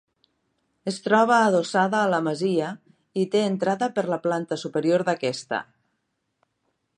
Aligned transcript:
Es 0.91 0.95
troba 1.07 1.35
adossada 1.49 1.99
a 2.05 2.07
la 2.13 2.21
masia, 2.29 2.69
i 3.25 3.27
té 3.35 3.43
entrada 3.51 3.91
per 3.99 4.05
la 4.15 4.19
planta 4.25 4.59
superior 4.63 5.05
d'aquesta. 5.11 5.61